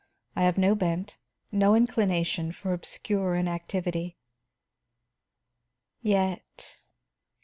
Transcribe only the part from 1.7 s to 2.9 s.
inclination, for